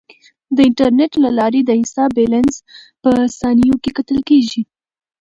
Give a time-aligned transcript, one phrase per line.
[0.55, 2.55] د انټرنیټ له لارې د حساب بیلانس
[3.03, 3.09] په
[3.39, 4.61] ثانیو کې کتل کیږي.